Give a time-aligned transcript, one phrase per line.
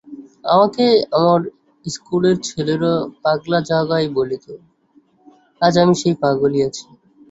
[0.53, 0.85] আমাকে
[1.17, 1.41] আমার
[1.85, 2.93] ইস্কুলের ছেলেরা
[3.23, 4.45] পাগলা জগাই বলিত,
[5.61, 6.85] আজও আমি সেই পাগল আছি।